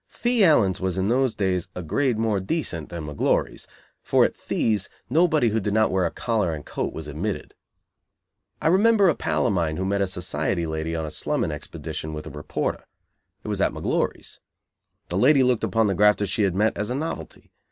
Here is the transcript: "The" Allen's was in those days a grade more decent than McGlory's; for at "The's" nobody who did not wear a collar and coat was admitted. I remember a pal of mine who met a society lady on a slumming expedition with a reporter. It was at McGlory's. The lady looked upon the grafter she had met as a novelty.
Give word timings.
"The" 0.23 0.43
Allen's 0.43 0.81
was 0.81 0.97
in 0.97 1.09
those 1.09 1.35
days 1.35 1.67
a 1.75 1.83
grade 1.83 2.17
more 2.17 2.39
decent 2.39 2.89
than 2.89 3.05
McGlory's; 3.05 3.67
for 4.01 4.25
at 4.25 4.33
"The's" 4.47 4.89
nobody 5.11 5.49
who 5.49 5.59
did 5.59 5.75
not 5.75 5.91
wear 5.91 6.07
a 6.07 6.11
collar 6.11 6.55
and 6.55 6.65
coat 6.65 6.91
was 6.91 7.07
admitted. 7.07 7.53
I 8.63 8.69
remember 8.69 9.09
a 9.09 9.15
pal 9.15 9.45
of 9.45 9.53
mine 9.53 9.77
who 9.77 9.85
met 9.85 10.01
a 10.01 10.07
society 10.07 10.65
lady 10.65 10.95
on 10.95 11.05
a 11.05 11.11
slumming 11.11 11.51
expedition 11.51 12.15
with 12.15 12.25
a 12.25 12.31
reporter. 12.31 12.85
It 13.43 13.47
was 13.47 13.61
at 13.61 13.73
McGlory's. 13.73 14.39
The 15.09 15.19
lady 15.19 15.43
looked 15.43 15.63
upon 15.63 15.85
the 15.85 15.93
grafter 15.93 16.25
she 16.25 16.41
had 16.41 16.55
met 16.55 16.75
as 16.79 16.89
a 16.89 16.95
novelty. 16.95 17.51